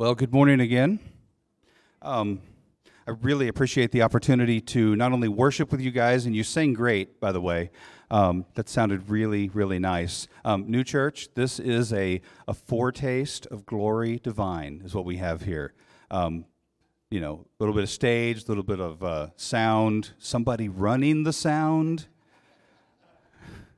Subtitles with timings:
[0.00, 1.00] Well, good morning again.
[2.02, 2.40] Um,
[3.04, 6.72] I really appreciate the opportunity to not only worship with you guys, and you sing
[6.72, 7.72] great, by the way.
[8.08, 10.28] Um, that sounded really, really nice.
[10.44, 15.74] Um, NewChurch, this is a, a foretaste of glory divine, is what we have here.
[16.12, 16.44] Um,
[17.10, 21.24] you know, a little bit of stage, a little bit of uh, sound, somebody running
[21.24, 22.06] the sound.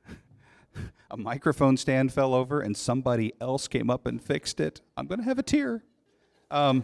[1.09, 4.81] a microphone stand fell over, and somebody else came up and fixed it.
[4.95, 5.83] I'm going to have a tear.
[6.51, 6.83] Um,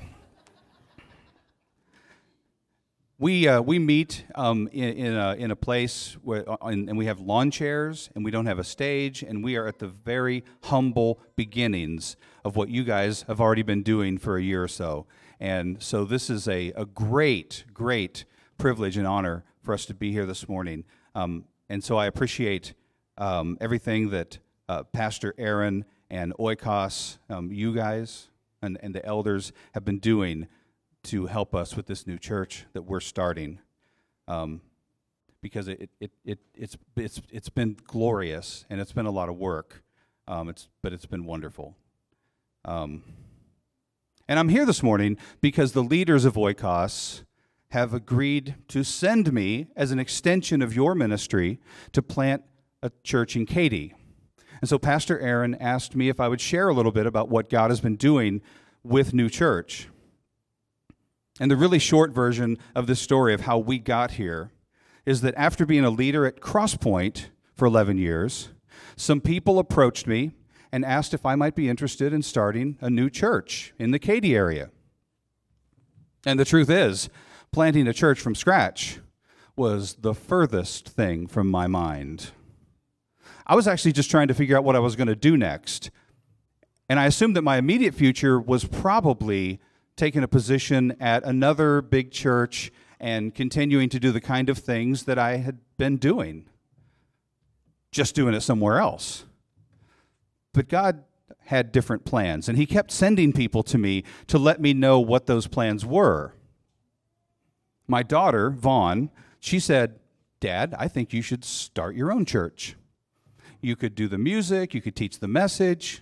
[3.20, 6.98] we, uh, we meet um, in, in, a, in a place where, uh, and, and
[6.98, 9.90] we have lawn chairs and we don't have a stage, and we are at the
[9.90, 14.70] very humble beginnings of what you guys have already been doing for a year or
[14.70, 15.06] so.
[15.38, 18.24] And so this is a, a great, great
[18.58, 20.86] privilege and honor for us to be here this morning.
[21.14, 22.74] Um, and so I appreciate
[23.18, 24.38] um, everything that
[24.70, 28.30] uh, Pastor Aaron and Oikos, um, you guys,
[28.68, 30.48] and, and the elders have been doing
[31.04, 33.60] to help us with this new church that we're starting.
[34.28, 34.62] Um,
[35.42, 39.38] because it, it, it, it's, it's, it's been glorious and it's been a lot of
[39.38, 39.84] work,
[40.28, 41.76] um, it's, but it's been wonderful.
[42.66, 43.04] Um,
[44.28, 47.24] and I'm here this morning because the leaders of Oikos
[47.70, 51.60] have agreed to send me as an extension of your ministry
[51.94, 52.44] to plant
[52.84, 53.94] a church in Katy.
[54.62, 57.50] And so Pastor Aaron asked me if I would share a little bit about what
[57.50, 58.42] God has been doing
[58.84, 59.88] with NewChurch.
[61.40, 64.52] And the really short version of this story of how we got here
[65.06, 68.50] is that after being a leader at Crosspoint for 11 years,
[68.96, 70.32] some people approached me
[70.72, 74.36] and asked if I might be interested in starting a new church in the Katy
[74.36, 74.70] area.
[76.26, 77.10] And the truth is,
[77.52, 79.00] planting a church from scratch
[79.56, 82.32] was the furthest thing from my mind.
[83.48, 85.90] I was actually just trying to figure out what I was going to do next.
[86.90, 89.60] And I assumed that my immediate future was probably
[89.96, 95.04] taking a position at another big church and continuing to do the kind of things
[95.04, 96.46] that I had been doing,
[97.92, 99.26] just doing it somewhere else.
[100.54, 101.04] But God
[101.46, 105.26] had different plans, and He kept sending people to me to let me know what
[105.26, 106.34] those plans were.
[107.88, 110.00] My daughter, Vaughn, she said,
[110.40, 112.76] Dad, I think you should start your own church.
[113.62, 116.02] You could do the music, you could teach the message.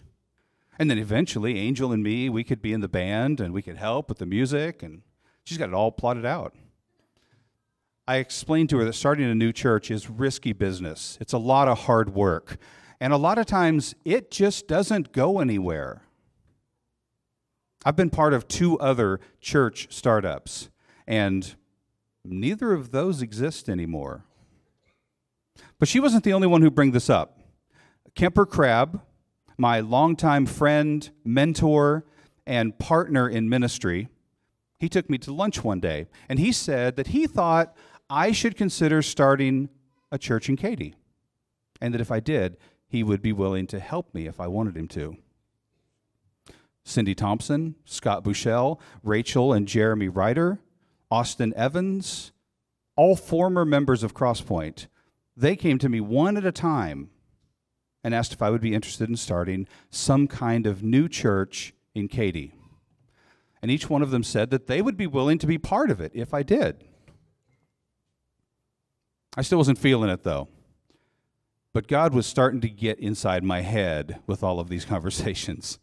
[0.78, 3.78] And then eventually, Angel and me, we could be in the band and we could
[3.78, 4.84] help with the music.
[4.84, 5.04] And
[5.44, 6.54] she's got it all plotted out.
[8.08, 11.68] I explained to her that starting a new church is risky business, it's a lot
[11.68, 12.58] of hard work.
[13.02, 16.04] And a lot of times, it just doesn't go anywhere.
[17.86, 20.70] I've been part of two other church startups,
[21.06, 21.56] and
[22.24, 24.24] neither of those exist anymore.
[25.78, 27.34] But she wasn't the only one who bring this up.
[28.16, 29.02] Kemper Crabb,
[29.58, 32.06] my longtime friend, mentor,
[32.48, 34.08] and partner in ministry,
[34.80, 37.75] he took me to lunch one day and he said that he thought
[38.09, 39.70] I should consider starting
[40.12, 40.96] a church in Katy.
[41.81, 44.78] And that if I did, he would be willing to help me if I wanted
[44.78, 45.18] him to.
[46.86, 50.59] Cindy Thompson, Scott Bushell, Rachel and Jeremy Ryder,
[51.12, 52.31] Austin Evans,
[52.96, 54.88] all former members of Crosspoint,
[55.36, 57.09] they came to me one at a time
[58.06, 62.08] and asked if I would be interested in starting some kind of new church in
[62.08, 62.54] Katy.
[63.64, 66.00] And each one of them said that they would be willing to be part of
[66.00, 66.84] it if I did.
[69.36, 70.50] I still wasn't feeling it though.
[71.74, 75.80] But God was starting to get inside my head with all of these conversations.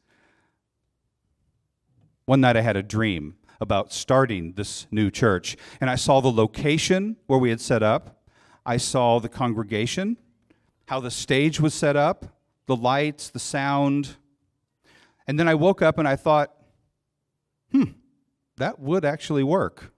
[2.24, 6.30] One night I had a dream about starting this new church, and I saw the
[6.30, 8.22] location where we had set up.
[8.64, 10.18] I saw the congregation
[10.92, 12.26] how the stage was set up,
[12.66, 14.16] the lights, the sound.
[15.26, 16.52] And then I woke up and I thought,
[17.70, 17.92] hmm,
[18.58, 19.94] that would actually work.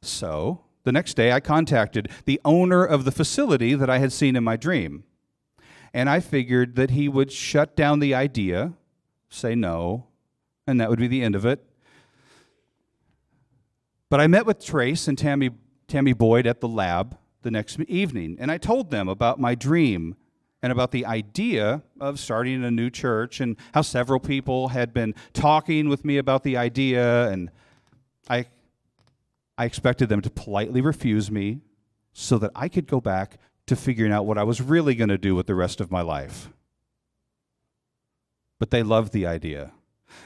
[0.00, 4.34] So the next day I contacted the owner of the facility that I had seen
[4.34, 5.04] in my dream.
[5.94, 8.72] And I figured that he would shut down the idea,
[9.28, 10.08] say no,
[10.66, 11.64] and that would be the end of it.
[14.08, 15.50] But I met with Trace and Tammy,
[15.86, 18.36] Tammy Boyd at the lab, the next evening.
[18.40, 20.16] And I told them about my dream
[20.62, 25.14] and about the idea of starting a new church and how several people had been
[25.32, 27.28] talking with me about the idea.
[27.28, 27.50] And
[28.28, 28.46] I,
[29.58, 31.60] I expected them to politely refuse me
[32.12, 35.18] so that I could go back to figuring out what I was really going to
[35.18, 36.50] do with the rest of my life.
[38.58, 39.72] But they loved the idea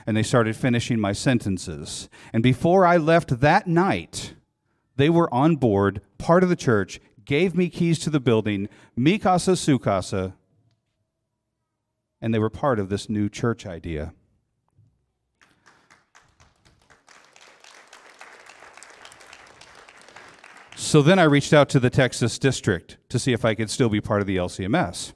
[0.06, 2.08] and they started finishing my sentences.
[2.32, 4.34] And before I left that night,
[4.96, 9.54] they were on board, part of the church, gave me keys to the building, mikasa
[9.54, 10.34] sukasa,
[12.20, 14.14] and they were part of this new church idea.
[20.74, 23.88] So then I reached out to the Texas district to see if I could still
[23.88, 25.12] be part of the LCMS.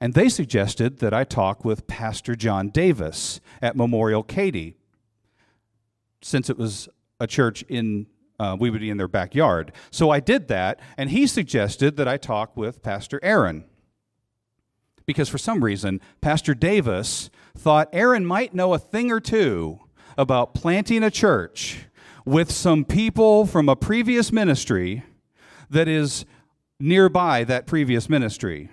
[0.00, 4.76] And they suggested that I talk with Pastor John Davis at Memorial Katy,
[6.20, 6.88] since it was
[7.20, 8.06] a church in
[8.38, 9.72] uh, we would be in their backyard.
[9.90, 13.64] So I did that, and he suggested that I talk with Pastor Aaron.
[15.06, 19.80] Because for some reason, Pastor Davis thought Aaron might know a thing or two
[20.16, 21.86] about planting a church
[22.24, 25.02] with some people from a previous ministry
[25.68, 26.24] that is
[26.80, 28.70] nearby that previous ministry.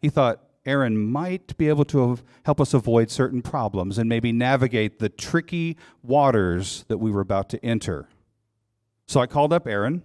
[0.00, 4.98] He thought Aaron might be able to help us avoid certain problems and maybe navigate
[4.98, 8.08] the tricky waters that we were about to enter.
[9.08, 10.04] So I called up Aaron,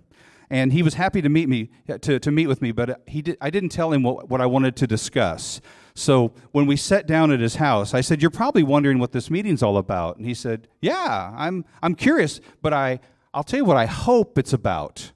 [0.49, 1.69] and he was happy to meet me
[2.01, 4.45] to, to meet with me, but he did, I didn't tell him what, what I
[4.45, 5.59] wanted to discuss.
[5.93, 9.29] So when we sat down at his house, I said, You're probably wondering what this
[9.29, 10.15] meeting's all about.
[10.17, 13.01] And he said, Yeah, I'm, I'm curious, but I,
[13.33, 15.11] I'll tell you what I hope it's about.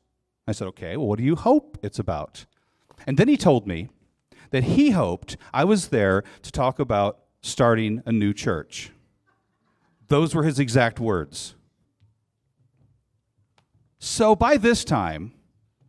[0.47, 2.45] I said, Okay, well, what do you hope it's about?
[3.07, 3.89] And then he told me
[4.49, 8.91] that he hoped I was there to talk about starting a new church.
[10.09, 11.55] Those were his exact words.
[13.99, 15.33] So by this time,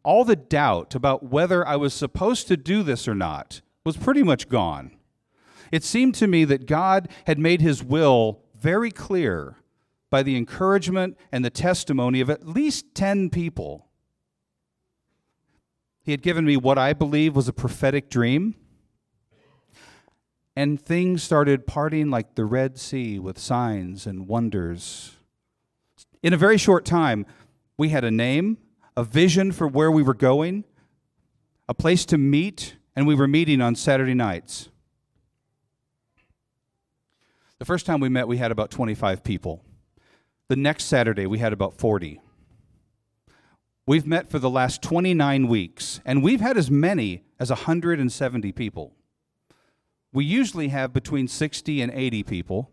[0.03, 4.23] all the doubt about whether I was supposed to do this or not was pretty
[4.23, 4.93] much gone.
[5.71, 9.57] It seemed to me that God had made his will very clear
[10.11, 13.87] by the encouragement and the testimony of at least 10 people.
[16.03, 18.55] He had given me what I believe was a prophetic dream.
[20.57, 25.17] And things started parting like the Red Sea with signs and wonders.
[26.23, 27.27] In a very short time,
[27.79, 28.59] we had a name,
[28.97, 30.65] a vision for where we were going,
[31.69, 34.69] a place to meet, and we were meeting on Saturday nights.
[37.61, 39.65] The first time we met, we had about 25 people.
[40.49, 42.21] The next Saturday, we had about 40.
[43.87, 48.93] We've met for the last 29 weeks, and we've had as many as 170 people.
[50.13, 52.71] We usually have between 60 and 80 people.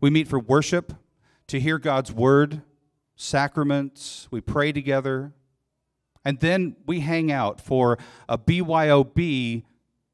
[0.00, 0.94] We meet for worship,
[1.48, 2.62] to hear God's word,
[3.22, 5.32] sacraments, we pray together,
[6.24, 7.98] and then we hang out for
[8.28, 9.64] a BYOB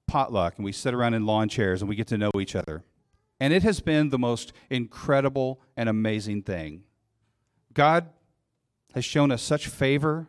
[0.07, 2.85] potluck and we sit around in lawn chairs and we get to know each other.
[3.41, 6.83] And it has been the most incredible and amazing thing.
[7.75, 8.09] God
[8.95, 10.29] has shown us such favor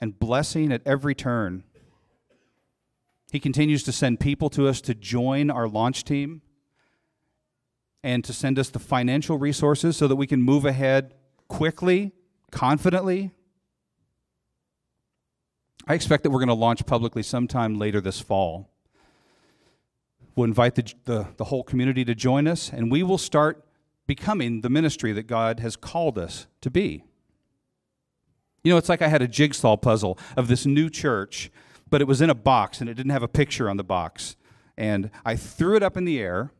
[0.00, 1.64] and blessing at every turn.
[3.30, 6.42] He continues to send people to us to join our launch team
[8.02, 11.14] and to send us the financial resources so that we can move ahead
[11.48, 12.12] quickly,
[12.50, 13.32] confidently,
[15.86, 18.68] I expect that we're going to launch publicly sometime later this fall.
[20.36, 23.64] We'll invite the, the, the, whole community to join us, and we will start
[24.06, 27.04] becoming the ministry that God has called us to be.
[28.62, 31.50] You know, it's like I had a jigsaw puzzle of this new church,
[31.88, 34.36] but it was in a box and it didn't have a picture on the box.
[34.76, 36.52] And I threw it up in the air,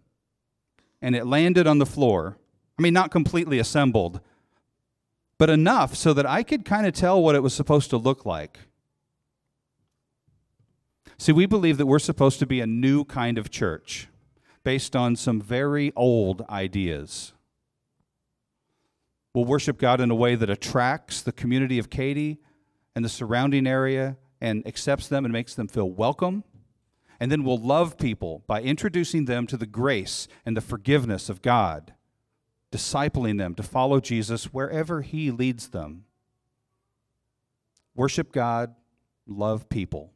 [1.03, 2.39] and it landed on the floor.
[2.79, 4.21] I mean, not completely assembled,
[5.39, 8.27] but enough so that I could kind of tell what it was supposed to look
[8.27, 8.59] like.
[11.17, 14.09] See, we believe that we're supposed to be a new kind of church
[14.63, 17.33] based on some very old ideas.
[19.35, 22.39] We'll worship God in a way that attracts the community of Katy
[22.95, 26.45] and the surrounding area and accepts them and makes them feel welcome.
[27.21, 31.43] And then we'll love people by introducing them to the grace and the forgiveness of
[31.43, 31.95] God,
[32.71, 36.05] discipling them to follow Jesus wherever He leads them.
[37.95, 38.75] Worship God,
[39.27, 40.13] love people.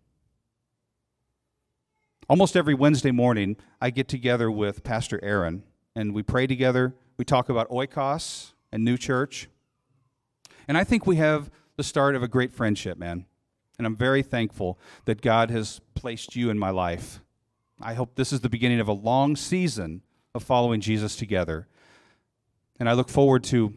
[2.29, 6.95] Almost every Wednesday morning, I get together with Pastor Aaron and we pray together.
[7.17, 9.47] We talk about oikos and NewChurch.
[10.69, 13.27] And I think we have the start of a great friendship, man.
[13.79, 17.21] And I'm very thankful that God has placed you in my life.
[17.81, 20.03] I hope this is the beginning of a long season
[20.35, 21.67] of following Jesus together.
[22.83, 23.75] And I look forward to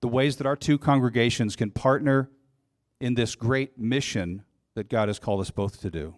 [0.00, 2.30] the ways that our two congregations can partner
[2.98, 4.42] in this great mission
[4.74, 6.14] that God has called us both to do.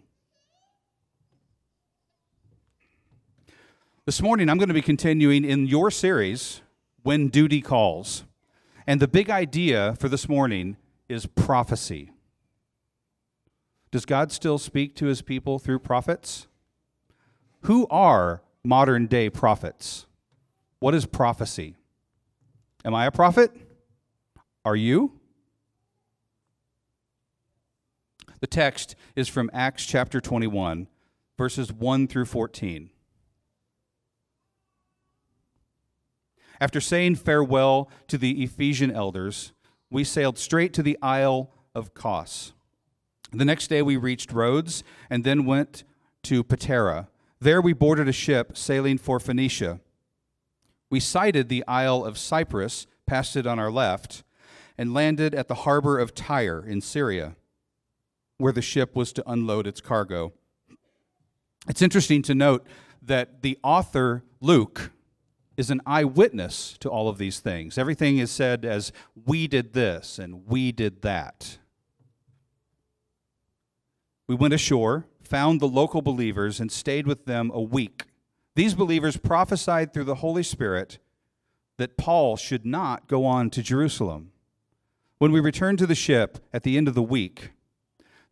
[4.07, 6.63] This morning, I'm going to be continuing in your series,
[7.03, 8.23] When Duty Calls.
[8.87, 10.77] And the big idea for this morning
[11.09, 12.13] is prophecy.
[13.91, 16.47] Does God still speak to his people through prophets?
[17.63, 20.07] Who are modern day prophets?
[20.79, 21.75] What is prophecy?
[22.85, 23.53] Am I a prophet?
[24.65, 25.21] Are you?
[28.41, 30.89] The text is from Acts chapter 21,
[31.37, 32.91] verses 1 through 14.
[36.59, 39.53] After saying farewell to the Ephesian elders,
[39.91, 42.53] we sailed straight to the Isle of Kos.
[43.33, 45.85] The next day we reached Rhodes and then went
[46.25, 47.09] to Patara.
[47.41, 49.81] There we boarded a ship sailing for Phoenicia.
[50.91, 54.25] We sighted the Isle of Cyprus, passed it on our left,
[54.77, 57.37] and landed at the harbor of Tyre in Syria,
[58.39, 60.33] where the ship was to unload its cargo.
[61.69, 62.67] It's interesting to note
[63.03, 64.91] that the author, Luke,
[65.57, 67.77] is an eyewitness to all of these things.
[67.77, 68.93] Everything is said as
[69.27, 71.59] we did this and we did that.
[74.27, 78.05] We went ashore, found the local believers, and stayed with them a week.
[78.61, 80.99] These believers prophesied through the Holy Spirit
[81.79, 84.33] that Paul should not go on to Jerusalem.
[85.17, 87.53] When we returned to the ship at the end of the week,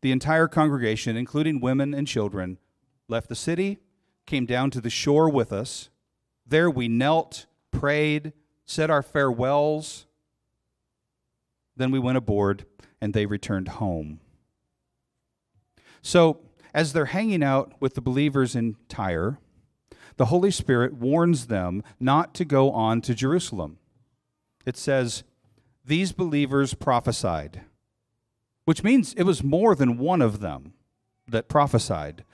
[0.03, 2.59] the entire congregation, including women and children,
[3.09, 3.79] left the city,
[4.27, 5.89] came down to the shore with us
[6.47, 8.35] there we knelt, prayed,
[8.67, 10.05] said our farewells.
[11.75, 12.67] Then we went aboard
[13.01, 14.21] and they returned home.
[16.03, 16.41] So,
[16.75, 19.39] as they're hanging out with the believers in Tyre,
[20.19, 23.79] the Holy Spirit warns them not to go on to Jerusalem.
[24.67, 25.23] It says,
[25.85, 27.63] These believers prophesied,
[28.65, 30.75] which means it was more than one of them
[31.27, 32.25] that prophesied.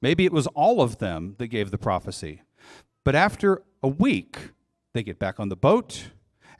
[0.00, 2.42] Maybe it was all of them that gave the prophecy.
[3.04, 4.38] But after a week,
[4.92, 6.10] they get back on the boat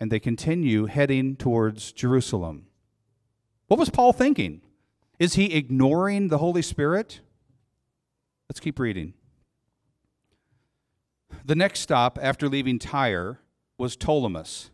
[0.01, 2.67] and they continue heading towards Jerusalem.
[3.69, 4.63] What was Paul thinking?
[5.19, 7.21] Is he ignoring the Holy Spirit?
[8.49, 9.15] Let's keep reading.
[11.45, 13.41] The next stop after leaving Tyre
[13.79, 14.71] was Ptolemais,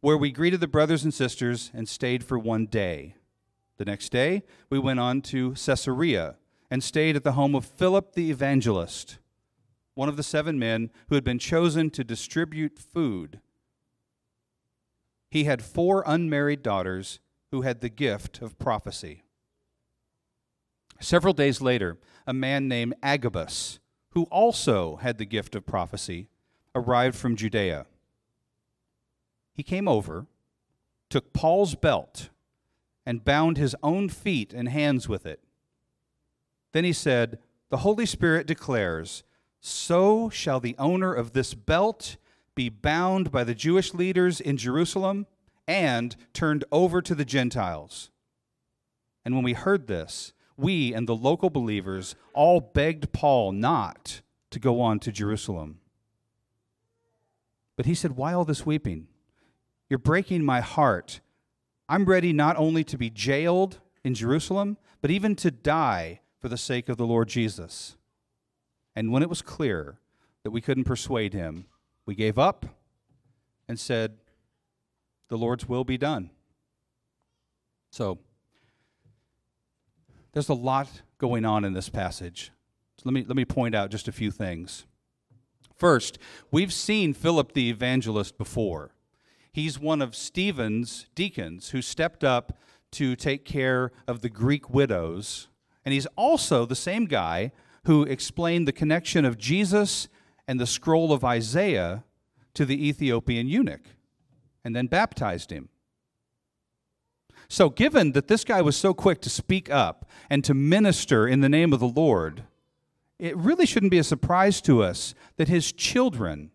[0.00, 3.16] where we greeted the brothers and sisters and stayed for one day.
[3.76, 6.36] The next day, we went on to Caesarea
[6.70, 9.18] and stayed at the home of Philip the evangelist
[9.96, 13.40] one of the seven men who had been chosen to distribute food.
[15.30, 17.18] He had four unmarried daughters
[17.50, 19.24] who had the gift of prophecy.
[21.00, 23.78] Several days later, a man named Agabus,
[24.16, 26.30] who also had the gift of prophecy,
[26.74, 27.84] arrived from Judea.
[29.52, 30.24] He came over,
[31.10, 32.30] took Paul's belt,
[33.04, 35.40] and bound his own feet and hands with it.
[36.72, 39.22] Then he said, The Holy Spirit declares
[39.60, 42.16] so shall the owner of this belt
[42.54, 45.26] be bound by the Jewish leaders in Jerusalem
[45.68, 48.10] and turned over to the Gentiles.
[49.26, 54.58] And when we heard this, we and the local believers all begged Paul not to
[54.58, 55.80] go on to Jerusalem.
[57.76, 59.08] But he said, Why all this weeping?
[59.88, 61.20] You're breaking my heart.
[61.88, 66.56] I'm ready not only to be jailed in Jerusalem, but even to die for the
[66.56, 67.96] sake of the Lord Jesus.
[68.96, 69.98] And when it was clear
[70.42, 71.66] that we couldn't persuade him,
[72.06, 72.66] we gave up
[73.68, 74.16] and said,
[75.28, 76.30] The Lord's will be done.
[77.90, 78.18] So,
[80.36, 82.52] there's a lot going on in this passage.
[82.98, 84.84] So let me, let me point out just a few things.
[85.74, 86.18] First,
[86.50, 88.90] we've seen Philip the evangelist before.
[89.50, 92.58] He's one of Stephen's deacons who stepped up
[92.92, 95.48] to take care of the Greek widows.
[95.86, 97.50] And he's also the same guy
[97.86, 100.06] who explained the connection of Jesus
[100.46, 102.04] and the scroll of Isaiah
[102.52, 103.86] to the Ethiopian eunuch
[104.62, 105.70] and then baptized him.
[107.48, 111.40] So, given that this guy was so quick to speak up and to minister in
[111.40, 112.42] the name of the Lord,
[113.18, 116.50] it really shouldn't be a surprise to us that his children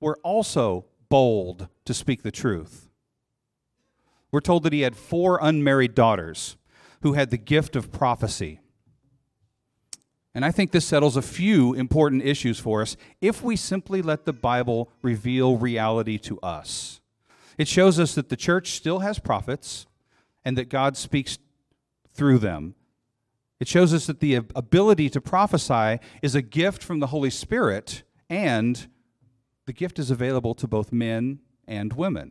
[0.00, 2.88] were also bold to speak the truth.
[4.30, 6.56] We're told that he had four unmarried daughters
[7.02, 8.60] who had the gift of prophecy.
[10.34, 14.26] And I think this settles a few important issues for us if we simply let
[14.26, 17.00] the Bible reveal reality to us.
[17.56, 19.86] It shows us that the church still has prophets
[20.46, 21.38] and that God speaks
[22.14, 22.76] through them.
[23.58, 28.04] It shows us that the ability to prophesy is a gift from the Holy Spirit,
[28.30, 28.86] and
[29.66, 32.30] the gift is available to both men and women.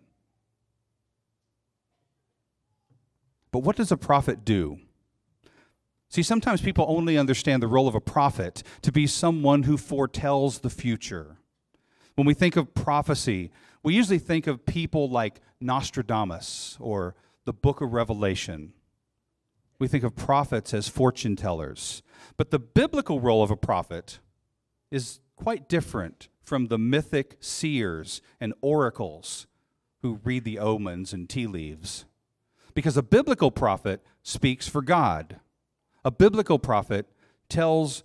[3.52, 4.80] But what does a prophet do?
[6.10, 10.60] See, sometimes people only understand the role of a prophet to be someone who foretells
[10.60, 11.36] the future.
[12.16, 13.52] When we think of prophecy,
[13.84, 17.14] we usually think of people like Nostradamus or
[17.46, 18.74] the book of Revelation.
[19.78, 22.02] We think of prophets as fortune tellers.
[22.38, 24.20] But the biblical role of a prophet
[24.92, 29.48] is quite different from the mythic seers and oracles
[30.02, 32.06] who read the omens and tea leaves.
[32.74, 35.40] Because a biblical prophet speaks for God.
[36.04, 37.08] A biblical prophet
[37.50, 38.04] tells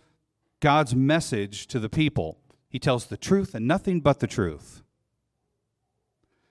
[0.61, 2.39] God's message to the people.
[2.69, 4.83] He tells the truth and nothing but the truth.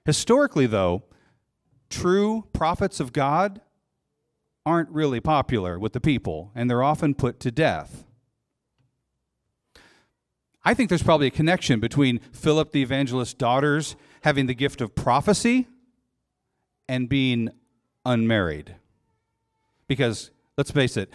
[0.05, 1.03] Historically, though,
[1.89, 3.61] true prophets of God
[4.65, 8.05] aren't really popular with the people, and they're often put to death.
[10.63, 14.93] I think there's probably a connection between Philip the evangelist's daughters having the gift of
[14.93, 15.67] prophecy
[16.87, 17.49] and being
[18.05, 18.75] unmarried.
[19.87, 21.09] Because, let's face it,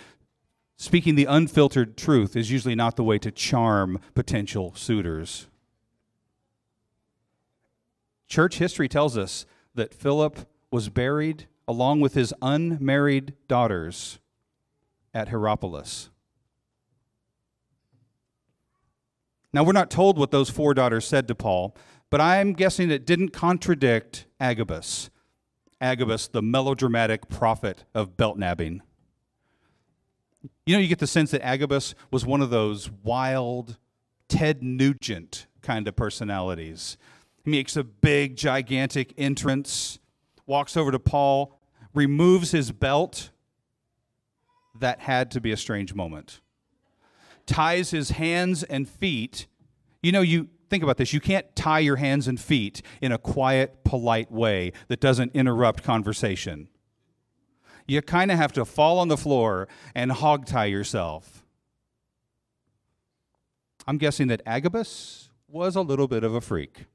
[0.77, 5.47] speaking the unfiltered truth is usually not the way to charm potential suitors.
[8.27, 14.19] Church history tells us that Philip was buried along with his unmarried daughters
[15.15, 16.11] at Hierapolis.
[19.53, 21.77] Now, we're not told what those four daughters said to Paul,
[22.11, 25.11] but I'm guessing it didn't contradict Agabus.
[25.81, 28.83] Agabus, the melodramatic prophet of belt nabbing.
[30.67, 33.79] You know, you get the sense that Agabus was one of those wild,
[34.29, 36.97] Ted Nugent kind of personalities.
[37.45, 40.01] He makes a big, gigantic entrance,
[40.47, 41.59] walks over to Paul,
[41.93, 43.31] removes his belt.
[44.81, 46.41] That had to be a strange moment
[47.47, 49.47] ties his hands and feet.
[50.03, 51.13] You know, you think about this.
[51.13, 55.83] You can't tie your hands and feet in a quiet, polite way that doesn't interrupt
[55.83, 56.69] conversation.
[57.87, 61.45] You kind of have to fall on the floor and hog tie yourself.
[63.87, 66.87] I'm guessing that Agabus was a little bit of a freak.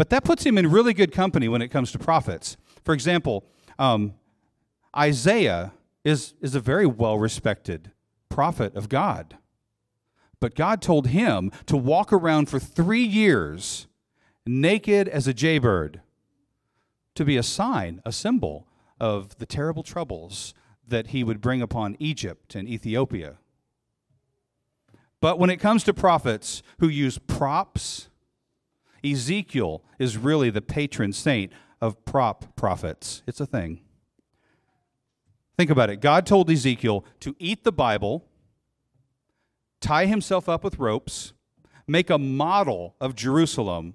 [0.00, 2.56] But that puts him in really good company when it comes to prophets.
[2.84, 3.44] For example,
[3.78, 4.14] um,
[4.96, 7.92] Isaiah is, is a very well respected
[8.30, 9.36] prophet of God.
[10.40, 13.88] But God told him to walk around for three years
[14.46, 16.00] naked as a jaybird
[17.14, 18.66] to be a sign, a symbol
[18.98, 20.54] of the terrible troubles
[20.88, 23.36] that he would bring upon Egypt and Ethiopia.
[25.20, 28.08] But when it comes to prophets who use props,
[29.04, 33.22] Ezekiel is really the patron saint of prop prophets.
[33.26, 33.80] It's a thing.
[35.56, 36.00] Think about it.
[36.00, 38.24] God told Ezekiel to eat the Bible,
[39.80, 41.32] tie himself up with ropes,
[41.86, 43.94] make a model of Jerusalem,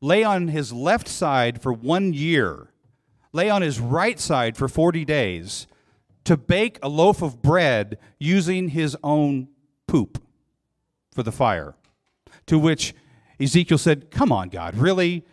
[0.00, 2.72] lay on his left side for one year,
[3.32, 5.66] lay on his right side for 40 days,
[6.24, 9.48] to bake a loaf of bread using his own
[9.86, 10.22] poop
[11.12, 11.74] for the fire.
[12.46, 12.94] To which
[13.40, 15.24] Ezekiel said, Come on, God, really?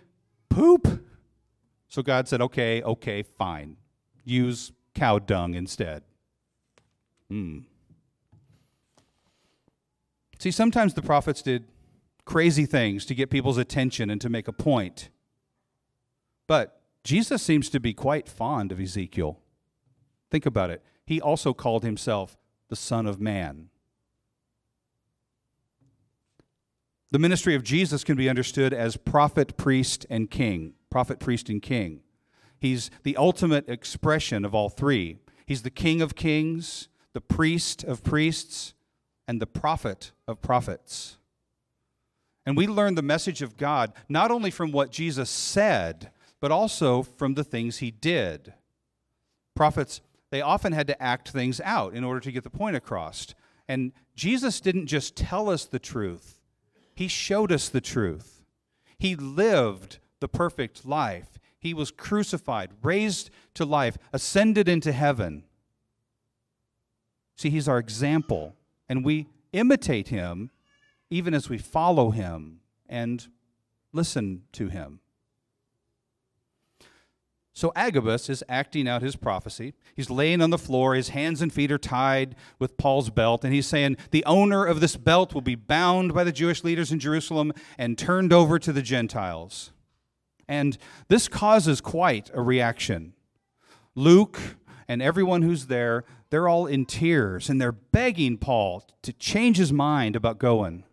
[0.50, 1.04] Poop?
[1.88, 3.78] So God said, Okay, okay, fine.
[4.24, 6.04] Use cow dung instead.
[7.30, 7.60] Hmm.
[10.40, 11.66] See, sometimes the prophets did
[12.26, 15.10] crazy things to get people's attention and to make a point.
[16.48, 19.40] But Jesus seems to be quite fond of Ezekiel.
[20.32, 20.84] Think about it.
[21.06, 22.36] He also called himself
[22.70, 23.70] the Son of Man.
[27.12, 30.74] The ministry of Jesus can be understood as prophet, priest, and king.
[30.90, 32.02] Prophet, priest, and king.
[32.60, 35.18] He's the ultimate expression of all three.
[35.46, 38.74] He's the King of kings, the priest of priests,
[39.28, 41.18] and the prophet of prophets.
[42.46, 47.02] And we learn the message of God not only from what Jesus said, but also
[47.04, 48.54] from the things he did.
[49.56, 53.34] Prophets, they often had to act things out in order to get the point across.
[53.68, 56.40] And Jesus didn't just tell us the truth,
[56.96, 58.44] he showed us the truth.
[58.98, 61.40] He lived the perfect life.
[61.60, 65.44] He was crucified, raised to life, ascended into heaven.
[67.36, 68.56] See, he's our example,
[68.88, 70.52] and we imitate him
[71.10, 73.28] even as we follow him and
[73.92, 75.00] listen to him.
[77.56, 79.76] So Agabus is acting out his prophecy.
[79.96, 83.54] He's laying on the floor, his hands and feet are tied with Paul's belt, and
[83.54, 87.00] he's saying, The owner of this belt will be bound by the Jewish leaders in
[87.00, 89.72] Jerusalem and turned over to the Gentiles.
[90.50, 93.14] And this causes quite a reaction.
[93.96, 94.58] Luke
[94.90, 99.72] and everyone who's there, they're all in tears and they're begging Paul to change his
[99.72, 100.84] mind about going.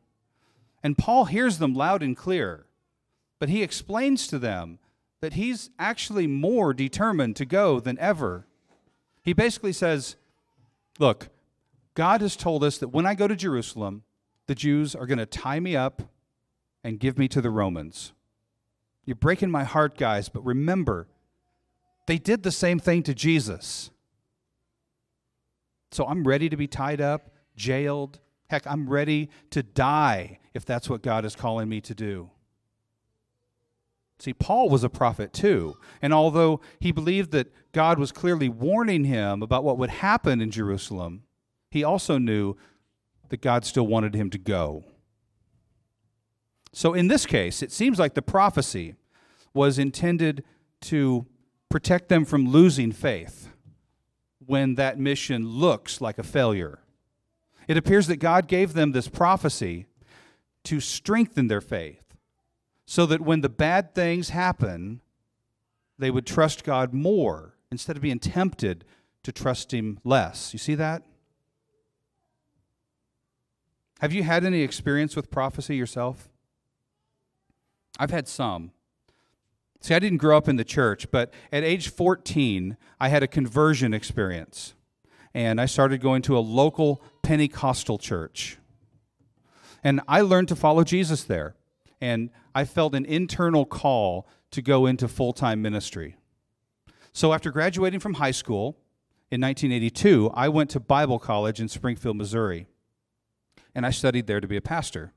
[0.80, 2.66] And Paul hears them loud and clear,
[3.40, 4.78] but he explains to them
[5.22, 8.44] that he's actually more determined to go than ever.
[9.22, 10.16] He basically says,
[10.98, 11.28] Look,
[11.94, 14.02] God has told us that when I go to Jerusalem,
[14.46, 16.02] the Jews are going to tie me up
[16.84, 18.12] and give me to the Romans.
[19.06, 21.06] You're breaking my heart, guys, but remember,
[22.06, 23.90] they did the same thing to Jesus.
[25.92, 28.18] So I'm ready to be tied up, jailed.
[28.50, 32.30] Heck, I'm ready to die if that's what God is calling me to do.
[34.22, 35.76] See, Paul was a prophet too.
[36.00, 40.52] And although he believed that God was clearly warning him about what would happen in
[40.52, 41.24] Jerusalem,
[41.72, 42.54] he also knew
[43.30, 44.84] that God still wanted him to go.
[46.72, 48.94] So in this case, it seems like the prophecy
[49.54, 50.44] was intended
[50.82, 51.26] to
[51.68, 53.48] protect them from losing faith
[54.38, 56.78] when that mission looks like a failure.
[57.66, 59.86] It appears that God gave them this prophecy
[60.62, 62.01] to strengthen their faith
[62.92, 65.00] so that when the bad things happen,
[65.98, 68.84] they would trust God more instead of being tempted
[69.22, 70.52] to trust Him less.
[70.52, 71.02] You see that?
[74.02, 76.28] Have you had any experience with prophecy yourself?
[77.98, 78.72] I've had some.
[79.80, 83.26] See, I didn't grow up in the church, but at age 14, I had a
[83.26, 84.74] conversion experience.
[85.32, 88.58] And I started going to a local Pentecostal church.
[89.82, 91.56] And I learned to follow Jesus there.
[91.98, 96.16] And I felt an internal call to go into full time ministry.
[97.12, 98.78] So after graduating from high school
[99.30, 102.66] in 1982, I went to Bible college in Springfield, Missouri.
[103.74, 105.12] And I studied there to be a pastor.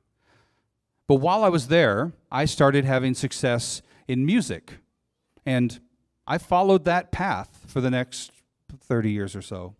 [1.08, 4.80] But while I was there, I started having success in music.
[5.46, 5.80] And
[6.26, 8.32] I followed that path for the next
[8.80, 9.76] 30 years or so.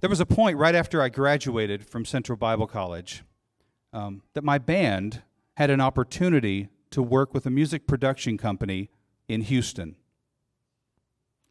[0.00, 3.22] There was a point right after I graduated from Central Bible College
[3.92, 5.22] um, that my band
[5.56, 8.90] had an opportunity to work with a music production company
[9.28, 9.96] in Houston.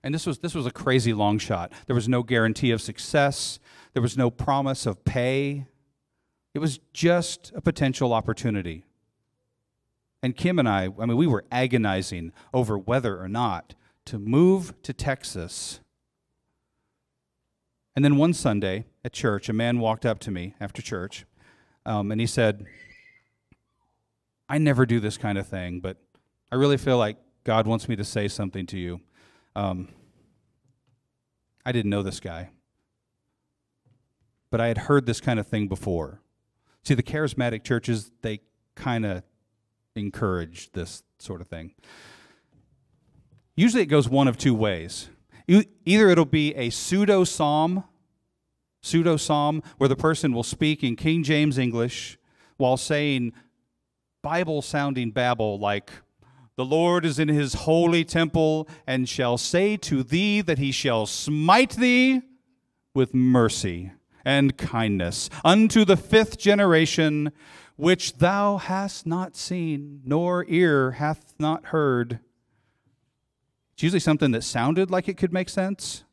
[0.03, 1.71] And this was, this was a crazy long shot.
[1.87, 3.59] There was no guarantee of success,
[3.93, 5.67] there was no promise of pay.
[6.53, 8.85] It was just a potential opportunity.
[10.21, 13.73] And Kim and I, I mean, we were agonizing over whether or not
[14.05, 15.79] to move to Texas.
[17.95, 21.25] And then one Sunday at church, a man walked up to me after church
[21.85, 22.65] um, and he said,
[24.53, 25.97] I never do this kind of thing, but
[26.51, 29.01] I really feel like God wants me to say something to you.
[29.55, 29.87] Um,
[31.65, 32.51] I didn't know this guy,
[34.51, 36.21] but I had heard this kind of thing before.
[36.83, 38.41] See, the charismatic churches, they
[38.75, 39.23] kind of
[39.95, 41.73] encourage this sort of thing.
[43.55, 45.09] Usually it goes one of two ways.
[45.47, 47.85] Either it'll be a pseudo psalm,
[48.83, 52.19] pseudo psalm, where the person will speak in King James English
[52.57, 53.33] while saying
[54.23, 55.91] Bible sounding babble like,
[56.55, 61.05] The Lord is in his holy temple and shall say to thee that he shall
[61.05, 62.21] smite thee
[62.95, 63.91] with mercy
[64.23, 67.33] and kindness unto the fifth generation
[67.75, 72.19] which thou hast not seen, nor ear hath not heard.
[73.73, 76.05] It's usually something that sounded like it could make sense,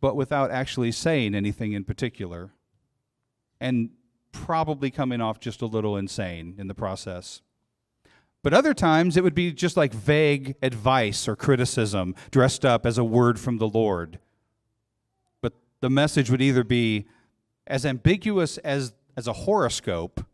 [0.00, 2.50] but without actually saying anything in particular,
[3.60, 3.90] and
[4.32, 7.42] probably coming off just a little insane in the process.
[8.42, 12.98] But other times it would be just like vague advice or criticism dressed up as
[12.98, 14.20] a word from the Lord.
[15.42, 17.06] But the message would either be
[17.66, 20.24] as ambiguous as, as a horoscope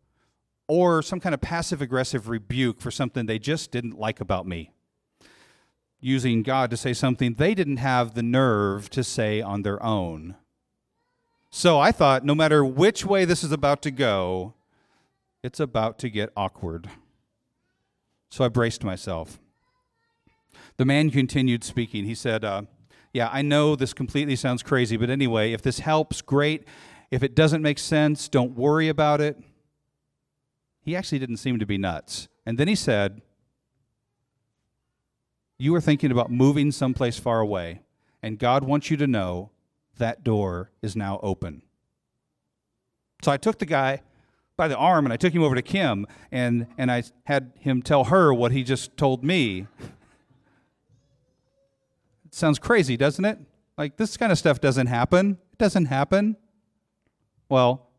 [0.67, 4.71] or some kind of passive aggressive rebuke for something they just didn't like about me.
[5.99, 10.35] Using God to say something they didn't have the nerve to say on their own.
[11.55, 14.55] So I thought no matter which way this is about to go,
[15.41, 16.89] it's about to get awkward.
[18.29, 19.39] So I braced myself.
[20.75, 22.03] The man continued speaking.
[22.03, 22.63] He said, uh,
[23.13, 26.67] Yeah, I know this completely sounds crazy, but anyway, if this helps, great.
[27.09, 29.41] If it doesn't make sense, don't worry about it
[30.85, 32.27] he actually didn't seem to be nuts.
[32.45, 33.21] And then he said,
[35.57, 37.81] You are thinking about moving someplace far away,
[38.21, 39.49] and God wants you to know
[39.97, 41.61] that door is now open.
[43.23, 44.01] So I took the guy
[44.57, 47.81] by the arm and I took him over to Kim, and, and I had him
[47.81, 49.67] tell her what he just told me.
[52.25, 53.39] It sounds crazy, doesn't it?
[53.77, 55.37] Like, this kind of stuff doesn't happen.
[55.51, 56.37] It doesn't happen.
[57.49, 57.89] Well,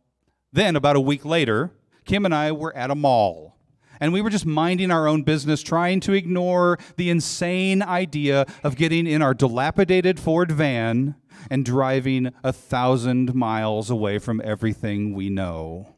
[0.52, 1.72] then about a week later,
[2.06, 3.56] Kim and I were at a mall.
[4.00, 8.76] And we were just minding our own business, trying to ignore the insane idea of
[8.76, 11.14] getting in our dilapidated Ford van
[11.50, 15.94] and driving a thousand miles away from everything we know.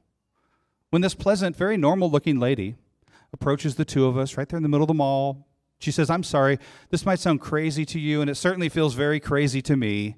[0.90, 2.76] When this pleasant, very normal looking lady
[3.32, 5.46] approaches the two of us right there in the middle of the mall,
[5.78, 6.58] she says, I'm sorry,
[6.90, 10.16] this might sound crazy to you, and it certainly feels very crazy to me,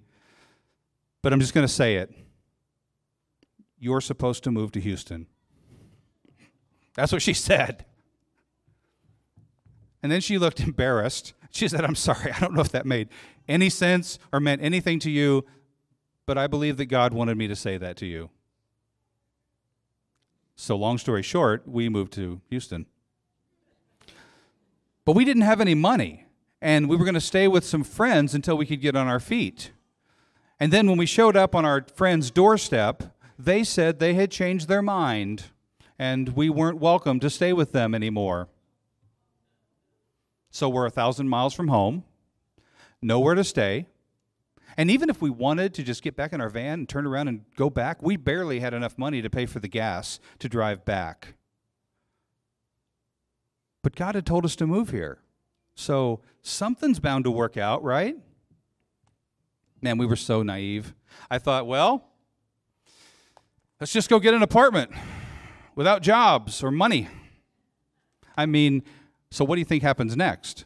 [1.22, 2.14] but I'm just going to say it.
[3.78, 5.26] You're supposed to move to Houston.
[6.94, 7.85] That's what she said.
[10.02, 11.35] And then she looked embarrassed.
[11.50, 13.08] She said, I'm sorry, I don't know if that made
[13.48, 15.44] any sense or meant anything to you,
[16.26, 18.30] but I believe that God wanted me to say that to you.
[20.56, 22.86] So, long story short, we moved to Houston.
[25.04, 26.26] But we didn't have any money,
[26.60, 29.20] and we were going to stay with some friends until we could get on our
[29.20, 29.72] feet.
[30.60, 33.02] And then when we showed up on our friend's doorstep,
[33.38, 35.44] they said they had changed their mind
[36.00, 38.48] and we weren't welcome to stay with them anymore.
[40.50, 42.04] So we're a thousand miles from home,
[43.00, 43.86] nowhere to stay.
[44.76, 47.28] And even if we wanted to just get back in our van and turn around
[47.28, 50.84] and go back, we barely had enough money to pay for the gas to drive
[50.84, 51.34] back.
[53.82, 55.18] But God had told us to move here.
[55.74, 58.16] So something's bound to work out, right?
[59.80, 60.94] Man, we were so naive.
[61.30, 62.08] I thought, well,
[63.80, 64.92] let's just go get an apartment
[65.74, 67.08] without jobs or money.
[68.36, 68.82] I mean,
[69.31, 70.64] so what do you think happens next?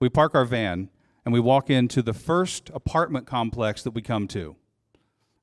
[0.00, 0.90] We park our van
[1.24, 4.56] and we walk into the first apartment complex that we come to.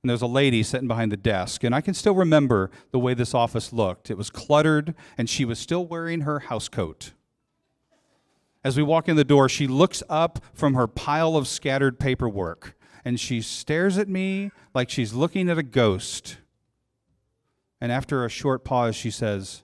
[0.02, 3.16] And there's a lady sitting behind the desk, and I can still remember the way
[3.16, 4.12] this office looked.
[4.12, 7.14] It was cluttered, and she was still wearing her house coat.
[8.64, 12.76] As we walk in the door, she looks up from her pile of scattered paperwork
[13.06, 16.38] and she stares at me like she's looking at a ghost.
[17.80, 19.64] And after a short pause, she says,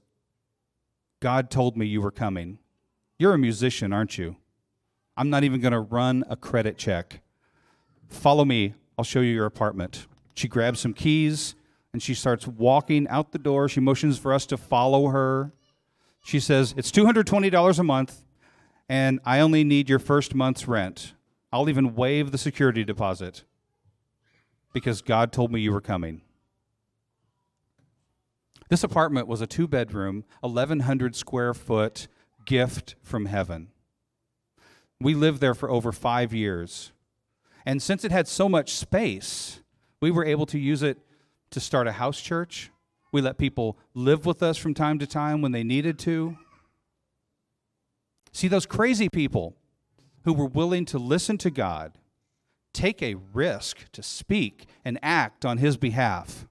[1.22, 2.58] God told me you were coming.
[3.18, 4.36] You're a musician, aren't you?
[5.16, 7.22] I'm not even going to run a credit check.
[8.10, 8.74] Follow me.
[8.98, 10.08] I'll show you your apartment.
[10.34, 11.56] She grabs some keys
[11.94, 13.70] and she starts walking out the door.
[13.70, 15.54] She motions for us to follow her.
[16.24, 18.24] She says, It's $220 a month
[18.90, 21.14] and I only need your first month's rent.
[21.54, 23.44] I'll even waive the security deposit
[24.74, 26.22] because God told me you were coming.
[28.72, 32.08] This apartment was a two bedroom, 1,100 square foot
[32.46, 33.68] gift from heaven.
[34.98, 36.94] We lived there for over five years.
[37.66, 39.60] And since it had so much space,
[40.00, 41.00] we were able to use it
[41.50, 42.72] to start a house church.
[43.12, 46.38] We let people live with us from time to time when they needed to.
[48.32, 49.58] See, those crazy people
[50.24, 51.98] who were willing to listen to God,
[52.74, 56.48] take a risk to speak and act on His behalf,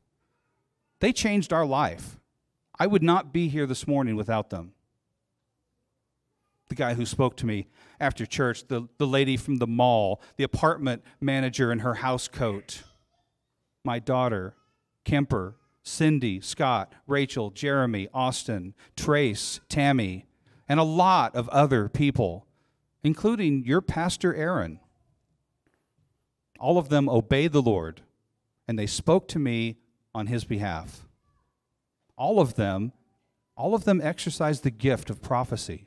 [1.00, 2.18] they changed our life.
[2.78, 4.72] I would not be here this morning without them.
[6.68, 7.66] The guy who spoke to me
[7.98, 12.82] after church, the, the lady from the mall, the apartment manager in her house coat,
[13.84, 14.54] my daughter,
[15.04, 20.26] Kemper, Cindy, Scott, Rachel, Jeremy, Austin, Trace, Tammy,
[20.68, 22.46] and a lot of other people,
[23.02, 24.78] including your pastor Aaron.
[26.58, 28.02] All of them obeyed the Lord,
[28.68, 29.78] and they spoke to me
[30.14, 31.06] on his behalf.
[32.16, 32.92] All of them,
[33.56, 35.86] all of them exercise the gift of prophecy.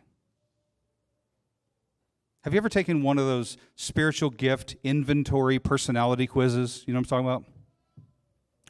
[2.44, 6.84] Have you ever taken one of those spiritual gift inventory personality quizzes?
[6.86, 7.44] You know what I'm talking about?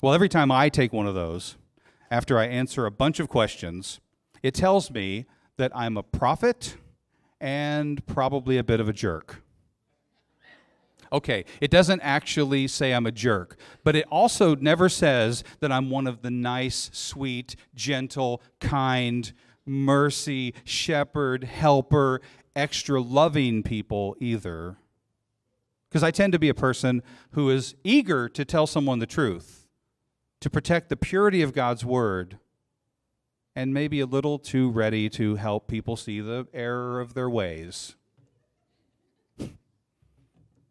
[0.01, 1.55] Well, every time I take one of those,
[2.11, 3.99] after I answer a bunch of questions,
[4.43, 5.25] it tells me
[5.57, 6.77] that I'm a prophet
[7.39, 9.42] and probably a bit of a jerk.
[11.13, 15.91] Okay, it doesn't actually say I'm a jerk, but it also never says that I'm
[15.91, 19.31] one of the nice, sweet, gentle, kind,
[19.63, 22.19] mercy, shepherd, helper,
[22.55, 24.77] extra loving people either.
[25.87, 29.67] Because I tend to be a person who is eager to tell someone the truth,
[30.41, 32.39] to protect the purity of God's word,
[33.55, 37.95] and maybe a little too ready to help people see the error of their ways.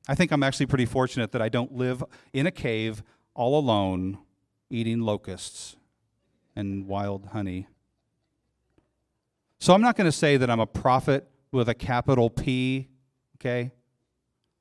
[0.08, 3.02] I think I'm actually pretty fortunate that I don't live in a cave
[3.34, 4.18] all alone
[4.70, 5.76] eating locusts
[6.56, 7.68] and wild honey.
[9.60, 12.88] So I'm not going to say that I'm a prophet with a capital P,
[13.36, 13.70] okay?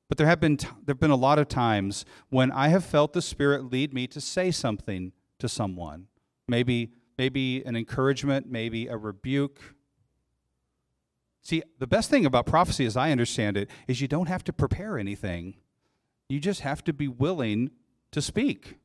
[0.08, 3.12] But there have been t- there've been a lot of times when I have felt
[3.12, 6.06] the spirit lead me to say something to someone.
[6.46, 9.58] Maybe maybe an encouragement, maybe a rebuke.
[11.42, 14.52] See, the best thing about prophecy, as I understand it, is you don't have to
[14.52, 15.56] prepare anything.
[16.28, 17.70] You just have to be willing
[18.12, 18.76] to speak.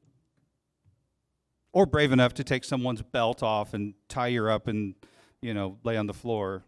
[1.72, 4.96] Or brave enough to take someone's belt off and tie her up and,
[5.40, 6.64] you know, lay on the floor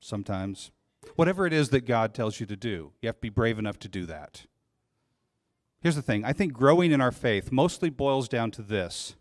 [0.00, 0.72] sometimes.
[1.14, 3.78] Whatever it is that God tells you to do, you have to be brave enough
[3.80, 4.46] to do that.
[5.80, 9.14] Here's the thing I think growing in our faith mostly boils down to this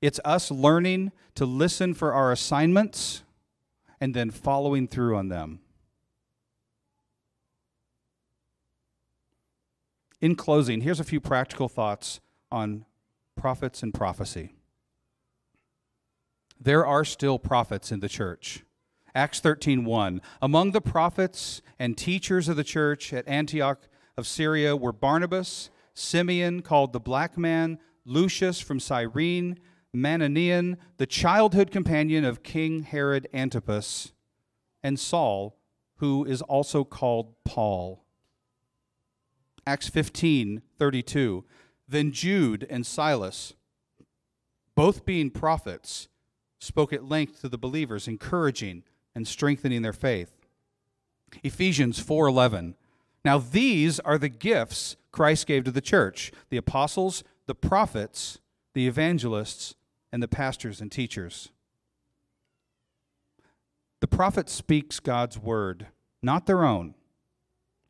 [0.00, 3.24] it's us learning to listen for our assignments
[4.00, 5.60] and then following through on them.
[10.20, 12.84] In closing, here's a few practical thoughts on
[13.36, 14.52] prophets and prophecy.
[16.60, 18.64] There are still prophets in the church.
[19.14, 24.92] Acts 13:1 Among the prophets and teachers of the church at Antioch of Syria were
[24.92, 29.58] Barnabas, Simeon called the black man, Lucius from Cyrene,
[30.02, 34.12] Manaen, the childhood companion of King Herod Antipas,
[34.82, 35.58] and Saul,
[35.96, 38.04] who is also called Paul.
[39.66, 41.44] Acts 15 32.
[41.88, 43.54] Then Jude and Silas,
[44.74, 46.08] both being prophets,
[46.58, 48.84] spoke at length to the believers, encouraging,
[49.14, 50.32] and strengthening their faith.
[51.42, 52.74] Ephesians 4:11.
[53.24, 58.38] Now these are the gifts Christ gave to the church: the apostles, the prophets,
[58.74, 59.74] the evangelists,
[60.12, 61.50] and the pastors and teachers.
[64.00, 65.88] The prophet speaks God's word,
[66.22, 66.94] not their own.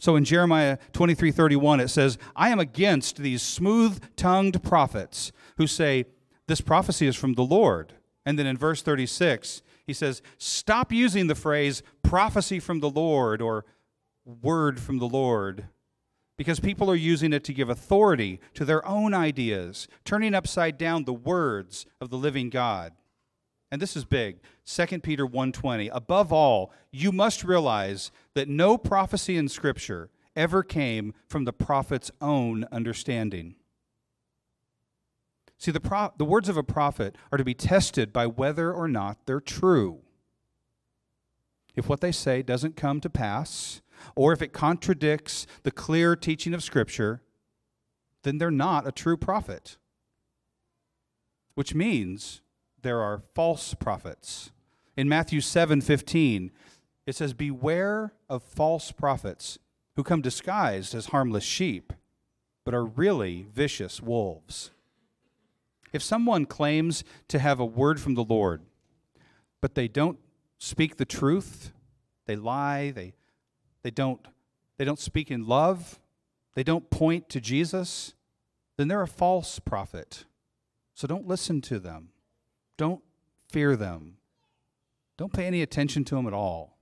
[0.00, 6.06] So in Jeremiah 23:31 it says, "I am against these smooth-tongued prophets who say
[6.46, 11.26] this prophecy is from the Lord." And then in verse 36, he says, "Stop using
[11.26, 13.64] the phrase prophecy from the Lord or
[14.24, 15.68] word from the Lord."
[16.38, 21.04] Because people are using it to give authority to their own ideas, turning upside down
[21.04, 22.94] the words of the living God.
[23.70, 24.38] And this is big.
[24.64, 31.12] 2 peter 1.20 above all you must realize that no prophecy in scripture ever came
[31.26, 33.56] from the prophet's own understanding.
[35.58, 38.86] See the, pro- the words of a prophet are to be tested by whether or
[38.86, 40.00] not they're true.
[41.74, 43.82] If what they say doesn't come to pass
[44.14, 47.22] or if it contradicts the clear teaching of scripture
[48.22, 49.76] then they're not a true prophet
[51.58, 52.40] which means
[52.82, 54.52] there are false prophets.
[54.96, 56.52] In Matthew 7 15,
[57.04, 59.58] it says, Beware of false prophets
[59.96, 61.92] who come disguised as harmless sheep,
[62.64, 64.70] but are really vicious wolves.
[65.92, 68.62] If someone claims to have a word from the Lord,
[69.60, 70.20] but they don't
[70.58, 71.72] speak the truth,
[72.26, 73.14] they lie, they,
[73.88, 74.20] they, don't,
[74.76, 75.98] they don't speak in love,
[76.52, 78.12] they don't point to Jesus,
[78.76, 80.26] then they're a false prophet.
[80.94, 82.10] So don't listen to them.
[82.76, 83.00] Don't
[83.48, 84.18] fear them.
[85.16, 86.76] Don't pay any attention to them at all.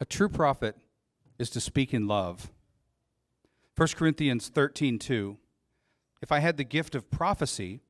[0.00, 0.76] A true prophet
[1.40, 2.52] is to speak in love.
[3.76, 5.38] 1 Corinthians 13 2.
[6.20, 7.80] If I had the gift of prophecy,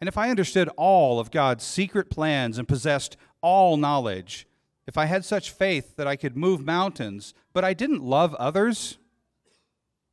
[0.00, 4.47] and if I understood all of God's secret plans and possessed all knowledge,
[4.88, 8.96] if I had such faith that I could move mountains, but I didn't love others,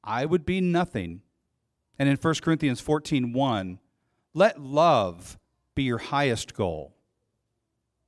[0.03, 1.21] I would be nothing.
[1.97, 3.79] And in 1 Corinthians 14 1,
[4.33, 5.39] let love
[5.75, 6.93] be your highest goal.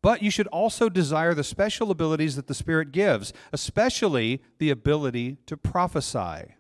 [0.01, 5.37] But you should also desire the special abilities that the Spirit gives, especially the ability
[5.45, 6.53] to prophesy.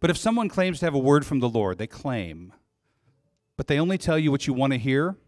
[0.00, 2.54] But if someone claims to have a word from the Lord, they claim,
[3.58, 5.18] but they only tell you what you want to hear,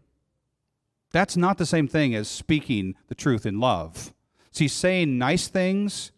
[1.17, 4.13] that's not the same thing as speaking the truth in love.
[4.51, 6.11] See, saying nice things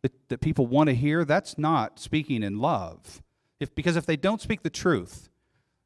[0.00, 3.22] that, that people want to hear, that's not speaking in love.
[3.60, 5.28] If, because if they don't speak the truth,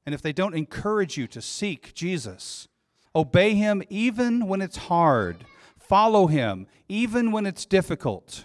[0.07, 2.68] and if they don't encourage you to seek Jesus,
[3.16, 5.44] obey him even when it's hard,
[5.77, 8.44] follow him even when it's difficult,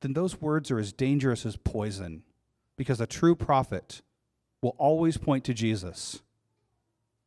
[0.00, 2.22] then those words are as dangerous as poison
[2.78, 4.00] because a true prophet
[4.62, 6.22] will always point to Jesus.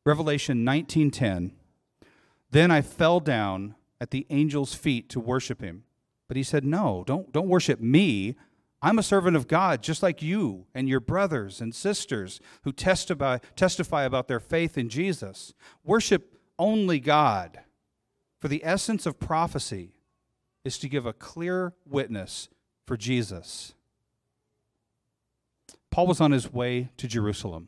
[0.08, 1.52] Revelation 19:10
[2.52, 5.84] Then I fell down at the angel's feet to worship him.
[6.30, 8.38] But he said, "No, don't don't worship me.
[8.82, 13.40] I'm a servant of God, just like you and your brothers and sisters who testify,
[13.58, 15.54] testify about their faith in Jesus.
[15.84, 17.60] Worship only God.
[18.40, 20.00] For the essence of prophecy
[20.64, 22.48] is to give a clear witness
[22.86, 23.74] for Jesus.
[25.92, 27.68] Paul was on his way to Jerusalem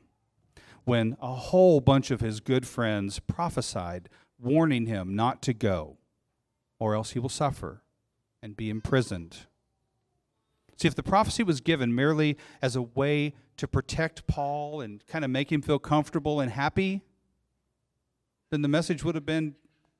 [0.89, 5.97] when a whole bunch of his good friends prophesied, warning him not to go,
[6.79, 7.83] or else he will suffer
[8.41, 9.45] and be imprisoned.
[10.77, 15.23] See, if the prophecy was given merely as a way to protect Paul and kind
[15.23, 17.03] of make him feel comfortable and happy,
[18.49, 19.53] then the message would have been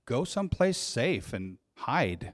[0.07, 2.33] go someplace safe and hide.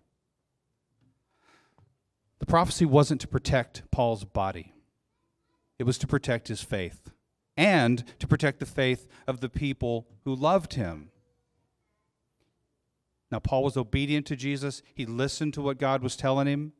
[2.40, 4.76] The prophecy wasn't to protect Paul's body,
[5.78, 7.12] it was to protect his faith
[7.58, 11.10] and to protect the faith of the people who loved him.
[13.32, 14.82] Now, Paul was obedient to Jesus.
[14.94, 16.74] He listened to what God was telling him.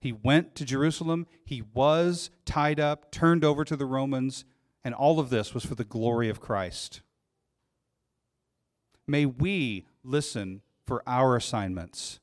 [0.00, 1.26] He went to Jerusalem.
[1.44, 4.44] He was tied up, turned over to the Romans,
[4.82, 7.02] and all of this was for the glory of Christ.
[9.06, 12.20] May we listen for our assignments,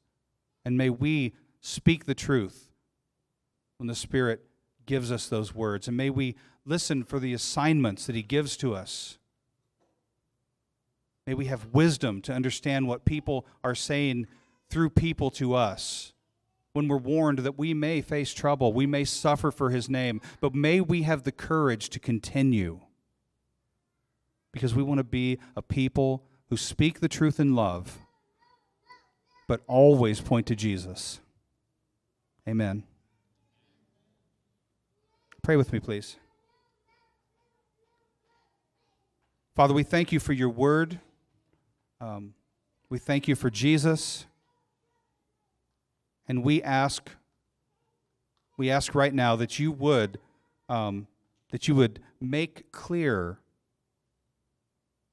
[0.65, 2.71] and may we speak the truth
[3.77, 4.45] when the Spirit
[4.85, 6.35] gives us those words, and may we
[6.67, 9.17] listen for the assignments that He gives to us.
[11.25, 14.27] May we have wisdom to understand what people are saying
[14.69, 16.13] through people to us
[16.77, 20.53] when we're warned that we may face trouble, we may suffer for his name, but
[20.53, 22.79] may we have the courage to continue.
[24.51, 27.97] Because we want to be a people who speak the truth in love,
[29.47, 31.19] but always point to Jesus.
[32.47, 32.83] Amen.
[35.41, 36.17] Pray with me, please.
[39.57, 40.99] Father, we thank you for your word.
[41.99, 42.35] Um,
[42.89, 44.27] we thank you for Jesus.
[46.27, 47.09] And we ask,
[48.55, 50.19] we ask right now that you would,
[50.69, 51.07] um,
[51.49, 53.39] that you would make clear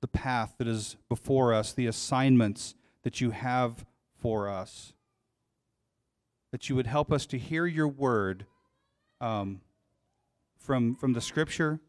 [0.02, 4.92] the path that is before us, the assignments that you have for us.
[6.52, 8.44] That you would help us to hear your word
[9.22, 9.62] um,
[10.58, 11.80] from, from the scripture,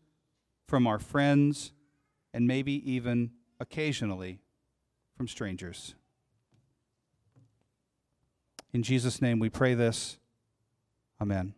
[0.69, 1.73] from our friends,
[2.35, 3.31] and maybe even
[3.61, 4.39] occasionally
[5.15, 5.95] from strangers.
[8.73, 10.17] In Jesus' name we pray this.
[11.21, 11.53] Amen.